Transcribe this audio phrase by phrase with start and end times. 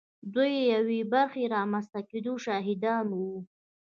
[0.33, 3.35] دوی د یوې برخې د رامنځته کېدو شاهدان وو